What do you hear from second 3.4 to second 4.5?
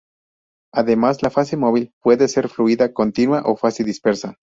o fase dispersa.